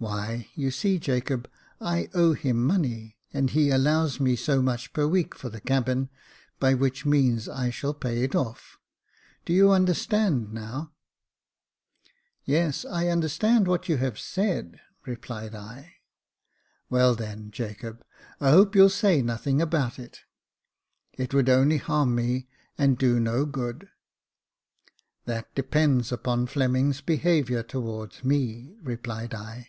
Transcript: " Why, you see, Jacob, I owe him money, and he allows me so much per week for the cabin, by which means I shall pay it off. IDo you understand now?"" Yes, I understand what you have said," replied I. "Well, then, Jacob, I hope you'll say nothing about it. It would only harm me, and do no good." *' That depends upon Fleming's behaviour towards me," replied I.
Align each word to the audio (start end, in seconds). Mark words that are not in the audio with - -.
" - -
Why, 0.00 0.48
you 0.54 0.70
see, 0.70 0.98
Jacob, 0.98 1.46
I 1.78 2.08
owe 2.14 2.32
him 2.32 2.64
money, 2.64 3.18
and 3.34 3.50
he 3.50 3.68
allows 3.68 4.18
me 4.18 4.34
so 4.34 4.62
much 4.62 4.94
per 4.94 5.06
week 5.06 5.34
for 5.34 5.50
the 5.50 5.60
cabin, 5.60 6.08
by 6.58 6.72
which 6.72 7.04
means 7.04 7.50
I 7.50 7.68
shall 7.68 7.92
pay 7.92 8.22
it 8.22 8.34
off. 8.34 8.78
IDo 9.44 9.52
you 9.56 9.70
understand 9.72 10.54
now?"" 10.54 10.94
Yes, 12.46 12.86
I 12.86 13.08
understand 13.08 13.68
what 13.68 13.90
you 13.90 13.98
have 13.98 14.18
said," 14.18 14.80
replied 15.04 15.54
I. 15.54 15.96
"Well, 16.88 17.14
then, 17.14 17.50
Jacob, 17.50 18.02
I 18.40 18.52
hope 18.52 18.74
you'll 18.74 18.88
say 18.88 19.20
nothing 19.20 19.60
about 19.60 19.98
it. 19.98 20.20
It 21.12 21.34
would 21.34 21.50
only 21.50 21.76
harm 21.76 22.14
me, 22.14 22.48
and 22.78 22.96
do 22.96 23.20
no 23.20 23.44
good." 23.44 23.90
*' 24.58 25.24
That 25.26 25.54
depends 25.54 26.10
upon 26.10 26.46
Fleming's 26.46 27.02
behaviour 27.02 27.62
towards 27.62 28.24
me," 28.24 28.78
replied 28.82 29.34
I. 29.34 29.66